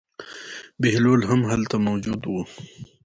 [0.81, 2.33] بهلول هم هلته موجود و.